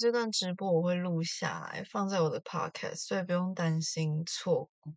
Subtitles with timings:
[0.00, 4.94] 这段直播我会录下来，放在我的 podcast，所以不用担心错过。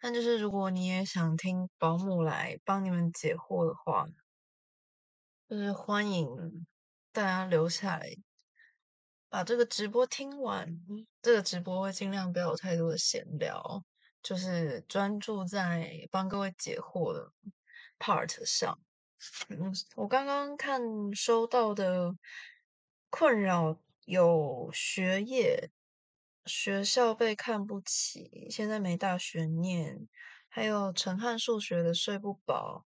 [0.00, 4.06] 但就是如果你也想听保姆来帮你们解惑的话，
[5.48, 6.66] 就是欢迎
[7.12, 8.16] 大家留下来，
[9.28, 10.80] 把这个直播听完。
[11.22, 13.84] 这个直播会尽量不要有太多的闲聊，
[14.20, 17.30] 就是专注在帮各位解惑的
[18.00, 18.80] part 上。
[19.50, 20.80] 嗯，我刚刚看
[21.14, 22.16] 收到的
[23.10, 23.78] 困扰
[24.10, 25.70] 有学业，
[26.44, 30.08] 学校被看不起，现在没大学念，
[30.48, 32.84] 还有陈汉数学的睡不饱，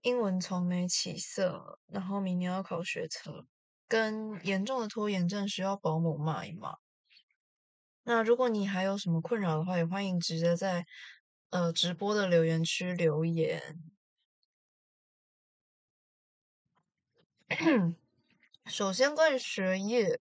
[0.00, 3.46] 英文从没起色，然后明年要考学测，
[3.86, 6.78] 跟严重的拖延症需要保姆骂一骂。
[8.02, 10.86] 那如果你还有什么困扰的话，也欢迎直接在
[11.50, 13.92] 呃直播的留言区留言。
[18.66, 20.18] 首先，关于学业，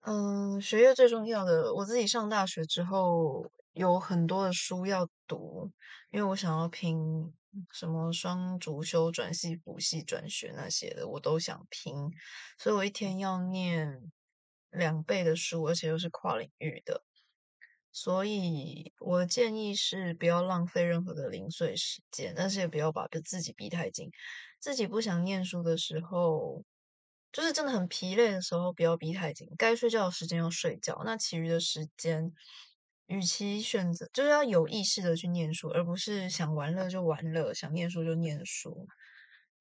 [0.00, 5.70] 嗯，学业最重要的，我自己上大学之后有很多的书要读，
[6.10, 7.32] 因为我想要拼
[7.70, 11.94] 什么双主修、转系、补系、转学那些的，我都想拼，
[12.58, 14.10] 所以我一天要念
[14.70, 17.04] 两倍的书，而且又是跨领域的，
[17.92, 24.10] 所以我的建议是不要浪费任何的零碎时间，但是也不要把自己逼太紧。
[24.58, 26.64] 自己不想念书的时候，
[27.34, 29.50] 就是真的很疲累的时候，不要逼太紧。
[29.58, 32.32] 该睡觉的时间要睡觉，那其余的时间，
[33.06, 38.86] 与其选择，就是要有意识的去念书，而不是想玩乐就玩乐，想念书就念书。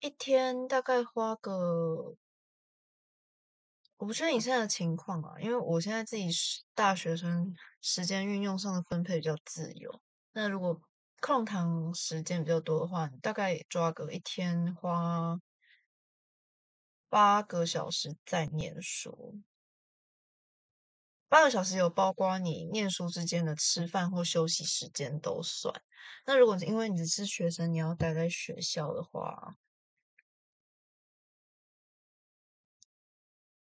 [0.01, 2.16] 一天大概花个，
[3.97, 9.99] 我不确定你现在的情况啊，因为我现在自己是大学生，时间运用上的分配比较自由。
[10.33, 10.79] 那如果
[11.21, 15.39] 空堂时间比较多的话，大概抓个一天花
[17.14, 19.39] 八个小时在念书，
[21.28, 25.84] 八个小时有包括你念书之间的吃饭或休息时间都算。
[26.25, 29.56] 那如果因为你是学生，你要待在学校的话。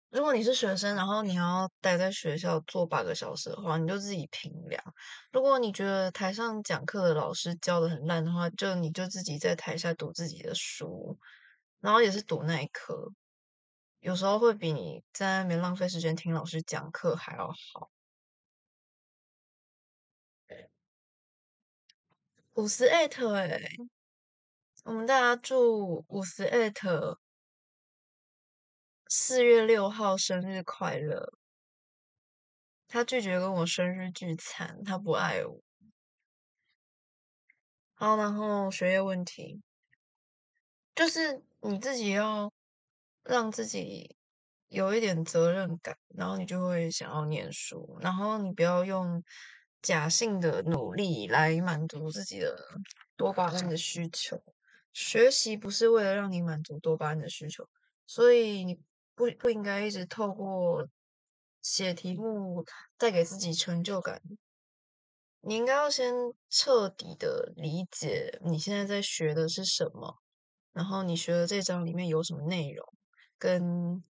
[0.09, 4.83] 如果你是学生，然后你要待在学校做八个小时的话，你就自己评量。
[5.31, 11.17] 如果你觉得台上讲课的老师教的很烂的话，就你就自己在台下读自己的书，
[11.79, 13.13] 然后也是读那一科，
[13.99, 17.89] 有时候会比你在那边浪费时间听老师讲课还要好。
[22.53, 23.59] 五十艾特哎，
[24.83, 27.19] 我们大家祝五十艾特。
[29.11, 31.33] 四月六号生日快乐！
[32.87, 35.59] 他拒绝跟我生日聚餐，他不爱我。
[37.95, 39.61] 好，然后学业问题，
[40.93, 42.53] 就是你自己要
[43.29, 44.15] 让自己
[44.67, 49.23] 有一点责任感，然后你就会想要念书，然后你不要用
[49.81, 52.57] 假性的努力来满足自己的
[53.15, 54.41] 多巴胺的需求。
[54.93, 57.67] 学习不是为了让你满足多巴胺的需求，
[58.05, 58.79] 所以你。
[59.19, 60.87] 不不应该一直透过
[61.61, 62.63] 写题目
[62.97, 64.21] 带给自己成就感。
[65.41, 66.13] 你应该要先
[66.49, 70.15] 彻底的理解你现在在学的是什么，
[70.71, 72.93] 然后你学的这章里面有什么内容，
[73.39, 74.03] 跟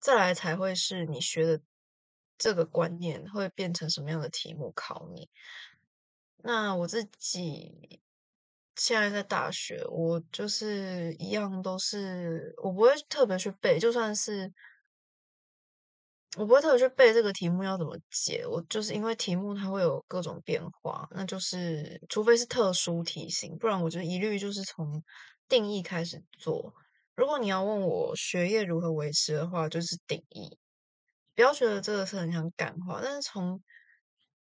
[0.00, 1.60] 再来才会是你学的
[2.38, 5.28] 这个观念会变成什么样的题目考你。
[6.38, 8.00] 那我自己。
[8.74, 14.50] 现在在大学，我就是一样都是，我不会特别去背，就算是
[16.38, 25.04] 我不会特别去背这个题目要怎么解，我就是因为题目它会有各种变化，那就是除非是特殊题型，不然我就一律就是从
[25.46, 26.74] 定义开始做。
[27.14, 30.58] 如果你要问我学业如何维持的话，就是定义，
[31.34, 33.62] 不要觉得这个是很想感化，但是从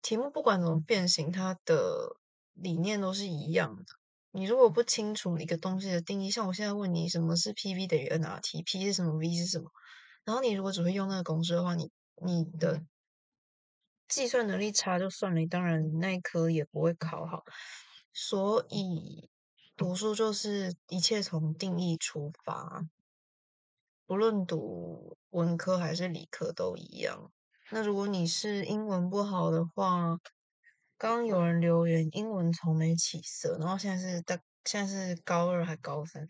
[0.03, 2.17] 题目不管怎么变形，它的
[2.53, 3.85] 理念都是一样的。
[4.33, 9.71] 你如果不清楚一个东西的定义，像我现在问你什么是 P V 等于 N R T，P 是什么，V 是什么，
[10.25, 11.91] 然后你如果只会用那个公式的话，你
[12.23, 12.83] 你的
[14.07, 17.43] 计算能力差就算了，你当然那一科也不会考好。
[18.13, 19.30] 所以
[19.81, 22.87] 读书就是一切从定义出发，
[24.05, 27.33] 不论读文科还是理科都一样。
[27.71, 30.19] 那如果你是英文不好的话，
[30.99, 36.29] 刚有人留言，英文从没起色，然后现在是大，现在是高二还高三，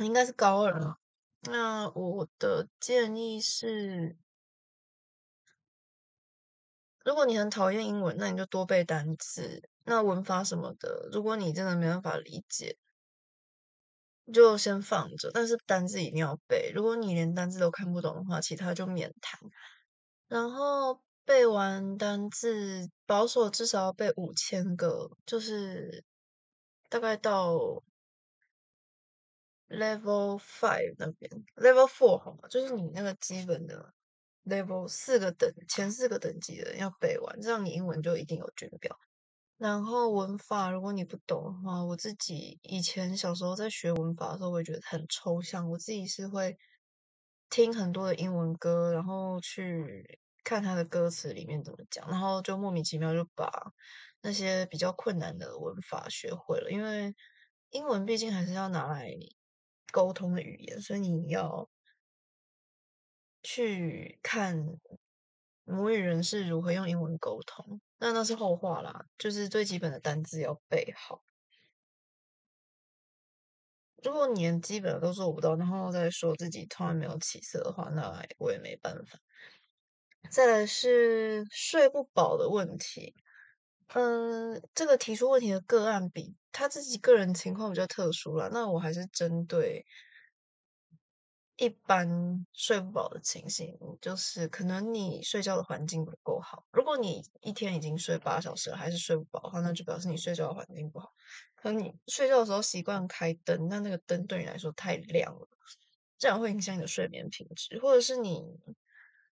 [0.00, 0.98] 应该是高二了。
[1.42, 4.16] 那我的建议是，
[7.04, 9.70] 如果你很讨厌英文，那你就多背单词。
[9.84, 12.76] 那文法什么的，如果你真的没办法理解，
[14.32, 16.72] 就先放着，但是单字一定要背。
[16.74, 19.38] 如果你连单字都看不懂的话，其他就免谈。
[20.28, 26.02] 然后背完单字，保守至少要背五千个，就是
[26.88, 27.54] 大概到
[29.68, 32.48] level five 那边，level four 好吗？
[32.48, 33.92] 就是你那个基本的
[34.44, 38.98] level 四个等前四个等级的要背完，这样你英文就一定有军标。
[39.56, 45.70] 然后文法，如果你不懂的话，我自己以前小时候在学文法的时候，我也觉得很抽象。
[45.70, 46.58] 我自己是会
[47.48, 53.72] 听很多的英文歌，然后去看它的歌词里面怎么讲，然后就莫名其妙就把
[54.22, 56.70] 那些比较困难的文法学会了。
[56.70, 57.14] 因为
[57.70, 59.08] 英文毕竟还是要拿来
[59.92, 61.68] 沟通的语言，所以你要
[63.42, 64.66] 去看
[65.64, 67.80] 母语人是如何用英文沟通。
[67.98, 71.22] 那那是后话啦，就是最基本的单字要背好。
[74.02, 79.18] 如果你连基本的都做不到，然后再说自己突然没有起色的话，那我也没办法。
[80.30, 83.14] 再来是睡不饱的问题，
[83.94, 89.86] 嗯，这个提出问题的个案比他自己个人情况比较特殊啦，那我还是针对。
[91.56, 96.64] 一般睡不饱的情形，就是可能你睡觉的环境不够好。
[96.72, 101.12] 如果你一天已经睡八小时了，还是睡不饱的话，那就表示你睡觉的环境不好。
[101.54, 105.48] 可能你睡觉的时候习惯开灯，那那个灯对你来说太亮了，
[106.18, 107.78] 这样会影响你的睡眠品质。
[107.80, 108.42] 或者是你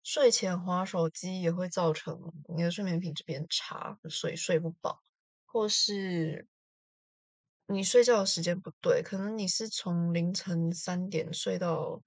[0.02, 2.18] 睡前划手机，也会造成
[2.56, 5.02] 你的睡眠品质变差，所以睡不饱。
[5.46, 6.48] 或是
[7.68, 12.02] 你睡觉的时间不对，可能你是从凌晨三点睡到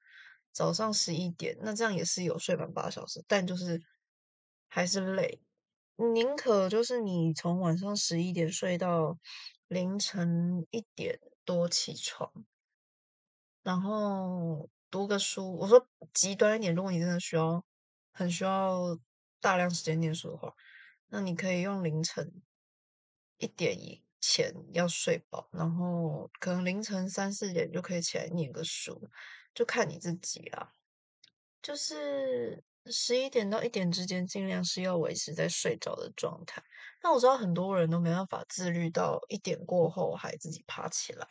[0.53, 3.83] 早上十一点，那这样也是有睡满八小时，但就是
[4.69, 5.41] 还是累。
[5.97, 9.19] 宁可就是你从晚上十一点睡到
[9.67, 12.31] 凌晨一点多起床，
[13.65, 15.57] 然后读个书。
[15.57, 17.65] 我说极端一点，如果你真的需要
[18.13, 18.97] 很需要
[19.41, 20.55] 大量时间念书的话，
[21.09, 22.43] 那你可以用凌晨
[23.39, 24.01] 一点一。
[24.21, 29.09] 前要睡饱，然后可能凌晨三四点就可以起来念个书，
[29.55, 30.73] 就看你自己啦。
[31.63, 36.63] 就是十一点到一点之间，尽量是要维持在睡着的状态。
[37.03, 41.27] 那我知道很多人都没办法自律到一点过后还自己爬起来，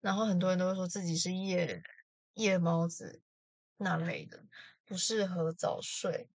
[0.00, 1.82] 然后很多人都会说自己是夜
[2.34, 3.22] 夜猫子
[3.76, 4.44] 那类的，
[4.84, 6.28] 不适合早睡，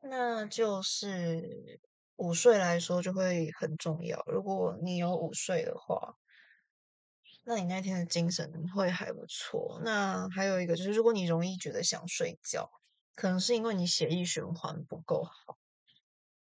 [0.00, 1.80] 那就是。
[2.16, 4.22] 午睡来说就会很重要。
[4.26, 6.14] 如果你有午睡的话，
[7.44, 9.80] 那你那天的精神会还不错。
[9.84, 12.68] 那还有一个就是，如果你容易觉得想睡觉，
[13.14, 15.56] 可能是因为你血液循环不够好，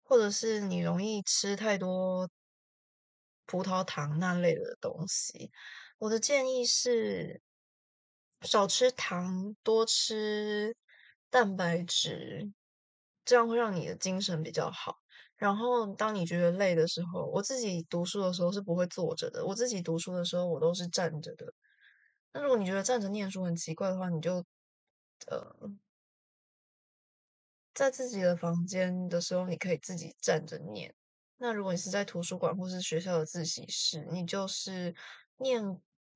[0.02, 2.28] 或者是你容易吃太多
[3.46, 5.50] 葡萄糖那类的东西。
[5.98, 7.40] 我的建议是
[8.42, 10.76] 少吃糖，多吃
[11.30, 12.52] 蛋白质，
[13.24, 14.96] 这样会让你的精神比较好。
[15.38, 19.46] 然后，当你觉得累的时候，我自己读书的时候是不会坐着的。
[19.46, 21.46] 我自己读书的时候，我都是站着的。
[22.32, 24.44] 那如果你觉得站着念书很奇怪的话，你就
[25.28, 25.70] 呃，
[27.72, 30.92] 在自己的房间的时候，你可以自己站着念。
[31.36, 34.92] 那如果你是在图书馆或是学校的自习室，你就是
[35.36, 35.62] 念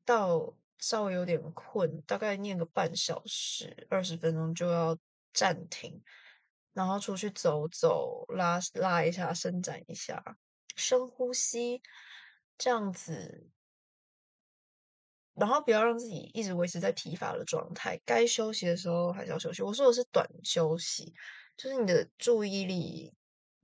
[0.05, 4.99] 到稍微有点困，大概念个半小时、二十分钟就要
[5.33, 6.03] 暂停。
[6.73, 10.23] 然后出去走走，拉拉一下，伸展一下，
[10.75, 11.83] 深呼吸，
[12.57, 13.51] 这样子，
[15.35, 18.01] 然后不要让自己一直维持在疲乏的状态。
[18.05, 19.63] 该休息的时候还是要休息。
[19.63, 21.13] 我说的是短休息，
[21.57, 23.13] 就是你的注意力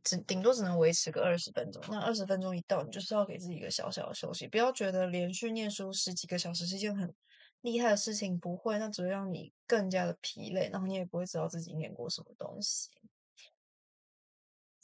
[0.05, 1.83] 只顶多只能维持个二十分钟。
[1.89, 4.47] 那二十分钟一到，你就是要给自己一个小小的休息。
[4.47, 7.15] 不要觉得连续念书十几个小时是一件很
[7.63, 12.89] 厉害的事情，不会，那只会让你更加的疲累，然后你也不会知道自己念过什么东西。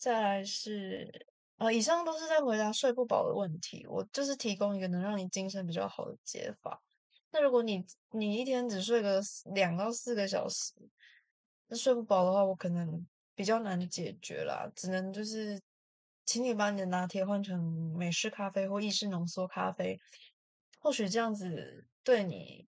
[0.05, 1.11] 再来是，
[1.57, 3.87] 呃，以上都是在回答睡不饱的问题。
[3.87, 6.83] 我就是提供一个能让你精神比较好的解法。
[7.31, 9.23] 那如果你你一天只睡个
[9.55, 10.75] 两到四个小时，
[11.69, 14.71] 那睡不饱的话，我可能比较难解决啦。
[14.77, 15.59] 只能就是，
[16.27, 19.99] 请你把你的拿铁换成美式咖啡或意式浓缩咖啡，
[20.81, 22.67] 或许这样子对你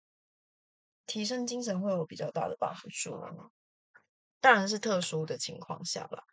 [1.08, 3.20] 提升精神会有比较大的帮助。
[4.40, 6.24] 当然是特殊的情况下了。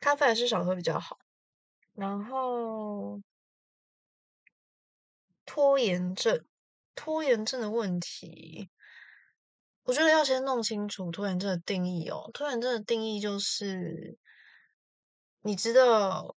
[0.00, 1.18] 咖啡还是少喝比较好。
[1.92, 3.20] 然后
[5.44, 6.44] 拖延症，
[6.94, 8.70] 拖延症的问题，
[9.82, 12.30] 我觉得要先弄清楚拖延症的定义哦。
[12.32, 14.16] 拖延症的定义就是，
[15.42, 16.36] 你知道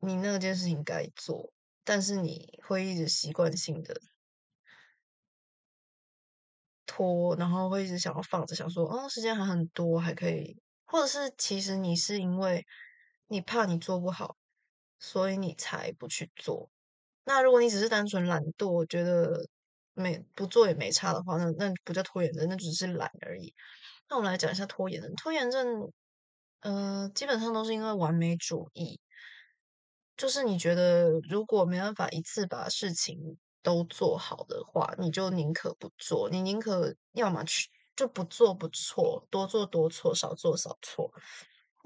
[0.00, 1.52] 你那件事情该做，
[1.84, 3.94] 但是你会一直习惯性的
[6.86, 12.64] 拖，然后会一直想要放着，想说，嗯，时间还很多，还可以，或者是其实你是因为
[13.28, 14.36] 你怕你做不好，
[14.98, 16.70] 所以你才不去做。
[17.24, 19.46] 那如果你只是单纯懒惰，觉得
[19.94, 23.54] 没不做也没差的话，那那不叫拖延症，那只是懒而已。
[24.08, 25.14] 那我们来讲一下拖延症。
[25.16, 25.90] 拖延症，
[26.60, 29.00] 呃，基本上都是因为完美主义，
[30.16, 41.10] 就是你觉得如果没办法一次把事情都做好的话，你就宁可不做，你宁可要么去就不做不错，多做多错，少做少错。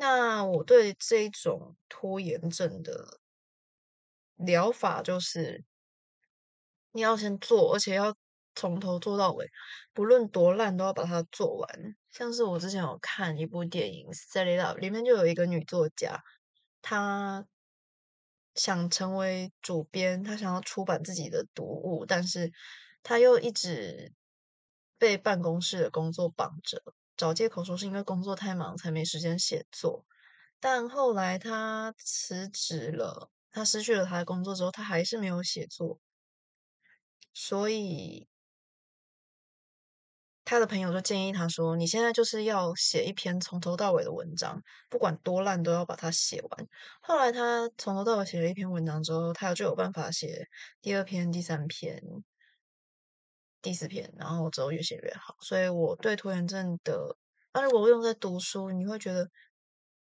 [0.00, 3.19] 那我对这种拖延症的。
[4.37, 5.64] 疗法就是，
[6.93, 8.14] 你要先做，而且要
[8.55, 9.50] 从头做到尾，
[9.93, 11.97] 不论多烂都要把它做完。
[12.12, 16.23] 像是我之前有看一部电影《Set It Up》，里面就有一个女作家，
[16.81, 17.45] 她
[18.55, 22.52] 想成为主编，她想要出版自己的读物，但是
[23.02, 24.12] 她又一直
[24.99, 26.81] 被办公室的工作绑着，
[27.18, 30.06] 找借口说是因为工作太忙才没时间写作。
[30.58, 33.30] 但后来他辞职了。
[33.50, 35.98] 他失去了他的工作之后，他还是没有写作，
[37.32, 38.28] 所以
[40.44, 46.68] 他的朋友就建议他说：“你现在就是要写一篇从头到尾的文章，不管多烂都要把它写完。”
[47.00, 50.46] 后来他从头到尾写了一篇文章之后，他就有办法写
[50.82, 52.00] 第二篇、第三篇、
[53.68, 55.37] 第四篇，然后之后越写越好。
[55.40, 57.16] 所以我对拖延症的，
[57.52, 59.28] 那如果用在读书，你会觉得。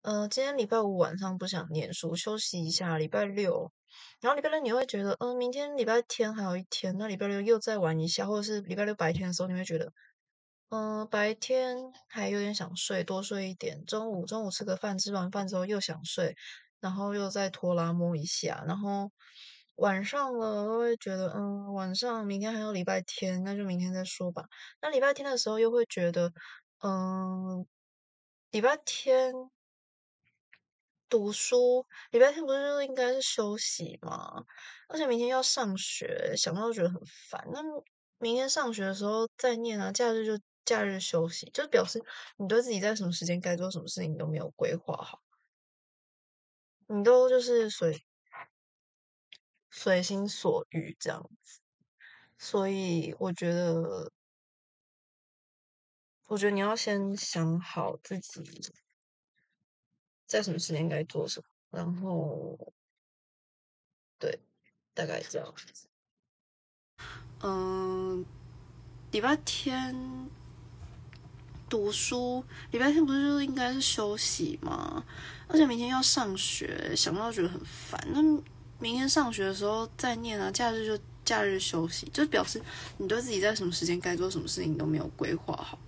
[0.02, 2.96] 呃，今天礼拜五晚上不想念书，休息一下。
[2.96, 3.70] 礼拜六，
[4.20, 9.92] 然后礼拜六你会觉得，嗯，明天礼拜天还有一天，那礼拜六又再玩一下，或者是礼拜六白天的时候，你会觉得，
[10.70, 13.84] 嗯，白天还有点想睡，多睡一点。
[13.84, 16.36] 中午中午吃个饭，吃完饭之后又想睡，
[16.80, 19.10] 然后又再拖拉摸一下，然后
[19.78, 24.44] 晚上了我会觉得，嗯，晚上明天还有礼拜天，那就明天再说吧。
[24.80, 26.32] 那礼拜天的时候又会觉得，
[26.82, 27.66] 嗯，
[28.50, 29.32] 礼拜天。
[31.10, 34.44] 读书，礼拜天不是就应该是休息吗？
[34.88, 37.42] 而且明天要上学，想到觉得很烦。
[37.50, 37.62] 那
[38.18, 41.98] 明天上学的时候再念啊，假日就假日休息，就表示
[42.36, 45.18] 你对自己在什么时间该做什么事情都没有规划好，
[46.88, 47.98] 你都就是随
[49.80, 51.60] 随心所欲这样子。
[52.36, 54.10] 所以我觉得，
[56.26, 58.72] 我觉得你要先想好自己。
[60.26, 62.74] 在什么时间该做什么，然后，
[64.18, 64.40] 对，
[64.92, 65.88] 大概这样子。
[67.40, 68.26] 嗯，
[69.12, 70.28] 礼拜天
[71.68, 75.04] 读书，礼拜天不是就应该是休息吗？
[75.48, 77.98] 而且明天要上学，想到觉得很烦。
[78.12, 78.20] 那
[78.78, 82.62] 明天上学的时候再念啊，假日就假日休息，就表示
[82.96, 85.78] 你对自己在什么时间该做什么事情都没有规划好，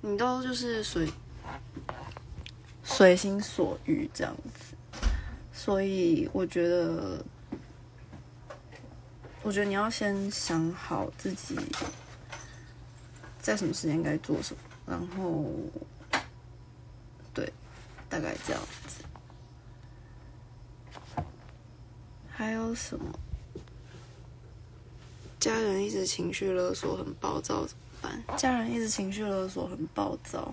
[0.00, 1.08] 你都就是随。
[2.84, 4.74] 随心所欲这样子，
[5.52, 7.24] 所以我觉得，
[9.42, 11.56] 我觉得你要先想好自己
[13.40, 15.48] 在什么时间该做什么，然后，
[17.32, 17.50] 对，
[18.08, 18.91] 大概这样子。
[22.42, 23.08] 还有什么？
[25.38, 28.20] 家人一直情绪勒索，很暴躁怎么办？
[28.36, 30.52] 家人一直情绪勒索，很暴躁。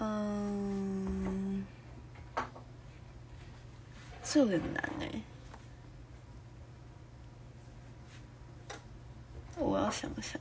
[0.00, 1.64] 嗯，
[4.24, 5.22] 这有点难哎，
[9.54, 10.40] 我要想想。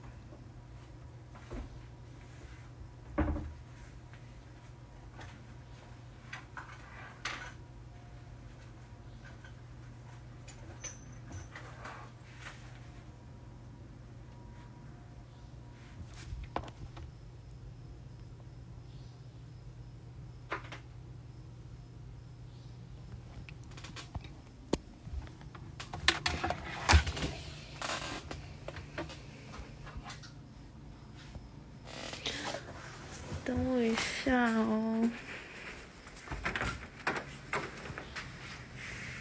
[33.46, 33.96] 等我一
[34.28, 35.10] 下哦，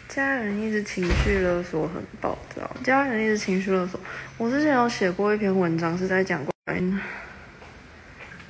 [0.09, 2.69] 家人一直情绪勒索，很暴躁。
[2.83, 3.97] 家人一直情绪勒索。
[4.37, 6.93] 我之前有写过一篇文章，是在讲关于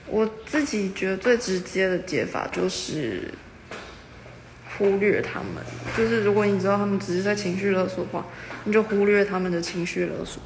[0.07, 3.31] 我自己觉得最直接的解法就是
[4.79, 5.63] 忽略他们。
[5.95, 8.25] 就是如果你知道他们只是在情绪勒索的话，
[8.63, 10.41] 你就忽略他们的情绪勒索。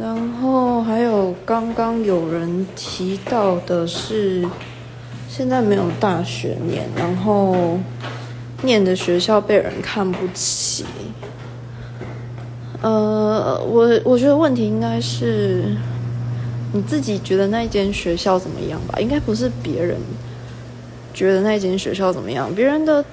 [0.00, 4.46] 然后还有刚刚有人提到的是，
[5.28, 7.78] 现在没有大学念，然后
[8.62, 10.84] 念的学校被人看不起。
[12.80, 15.76] 呃，我我觉得问题应该是
[16.72, 19.96] 你自己觉得那间学校怎么样吧，应该不是别人
[21.12, 23.04] 觉得那间学校怎么样，别人的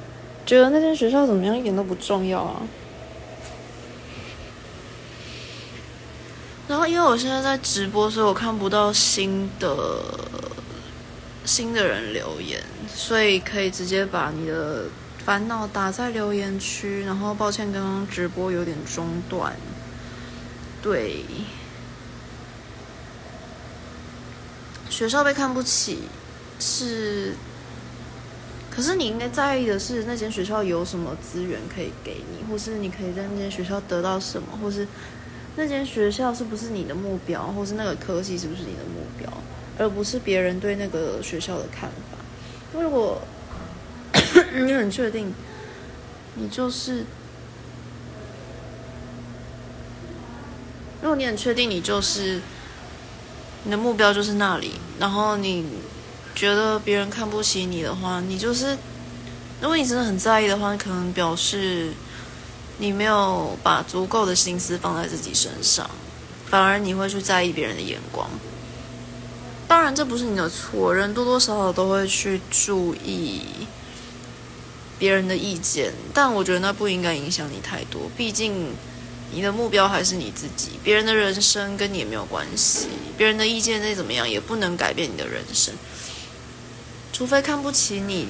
[0.46, 2.62] 觉得那间学校怎么样一点都不重要啊。
[6.68, 10.02] 然后，因为我现在在直播，所以我看不到新的
[11.46, 12.60] 新的人留言，
[12.92, 14.86] 所以可以直接把你的
[15.24, 17.04] 烦恼打在留言区。
[17.06, 19.56] 然后，抱歉，刚刚直播有点中断。
[20.82, 21.24] 对，
[24.90, 26.00] 学校被看不起
[26.60, 27.36] 是，
[28.72, 34.88] 可是你应该在意的是那间学校有什么资源可以给你，或是你可以在那间学校得到什么，或是。
[35.58, 39.32] 那间学校是不是你的目标，或是那个科系是不是你的目标，
[39.78, 42.18] 而不是别人对那个学校的看法？
[42.74, 43.22] 如果
[44.54, 45.34] 你很确定，
[46.36, 47.06] 你就是，
[51.02, 52.42] 如果你很确定你就是
[53.64, 55.66] 你的目标就是那里，然后你
[56.36, 58.78] 觉得别人看不起你的话，你就是，
[59.62, 61.94] 如果你真的很在意的话，可能表示。
[62.78, 65.90] 你没有把足够的心思放在自己身上，
[66.50, 68.30] 反而你会去在意别人的眼光。
[69.68, 73.42] 当然，这不是你的错，人多多少少都会去注意
[75.00, 78.04] 别人的意见，但我觉得那不应该影响你太多。
[78.16, 78.74] 毕竟，
[79.32, 82.88] 你的目标还是你自己，别人的人生跟你也没有关系。
[83.18, 85.74] 别人的意见再怎么样，也不能改变你的人生，
[87.12, 88.28] 除非看不起你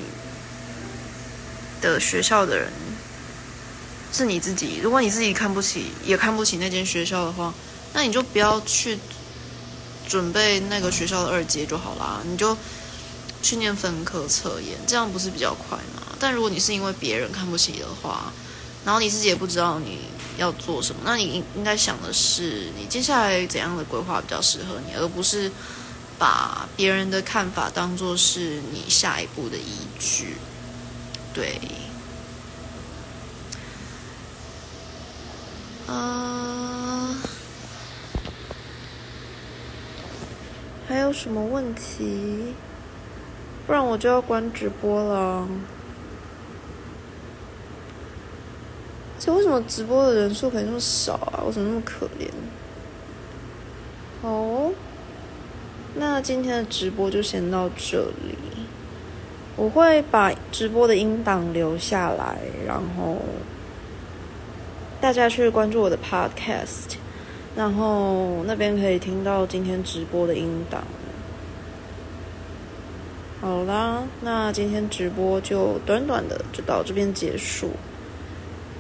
[1.82, 2.72] 的学校的人。
[4.16, 7.54] 是你自己，如果你自己看不起，也看不起那间学校的话，
[7.92, 8.98] 那你就不要去
[10.08, 12.58] 准备那个学校的二阶就好啦，你就
[13.42, 16.16] 去念分科测验，这样不是比较快吗？
[16.18, 18.32] 但如果你是因为别人看不起的话，
[18.86, 20.00] 然后你自己也不知道你
[20.38, 25.52] 要做什么，那你应应该想的是你接下来怎样的规划比较适合你，而不是
[26.18, 30.38] 把别人的看法当做是你下一步的依据，
[31.34, 31.60] 对。
[35.88, 37.16] 啊，
[40.88, 42.56] 还有什么问题？
[43.68, 45.48] 不然我就要关直播了。
[49.20, 51.44] 这为什么直播的人数可以那么少啊？
[51.46, 52.30] 我怎么那么可怜？
[54.22, 54.72] 好，
[55.96, 58.36] 那今天的直播就先到这里。
[59.56, 63.20] 我会把直播的音档留下来，然后。
[65.06, 66.96] 大家去关注我的 Podcast，
[67.56, 70.82] 然后那边可以听到今天直播的音档。
[73.40, 77.70] 好啦，那今天直播就短短的就到这边结束。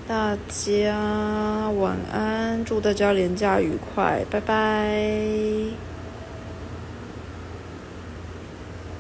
[0.07, 5.94] 大家晚安，祝大家连假愉快，拜拜。